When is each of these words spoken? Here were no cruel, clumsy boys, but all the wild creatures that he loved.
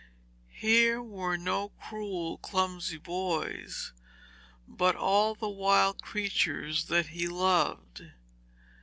Here 0.49 0.99
were 0.99 1.37
no 1.37 1.69
cruel, 1.69 2.39
clumsy 2.39 2.97
boys, 2.97 3.93
but 4.67 4.95
all 4.95 5.35
the 5.35 5.47
wild 5.47 6.01
creatures 6.01 6.85
that 6.85 7.09
he 7.09 7.27
loved. 7.27 8.05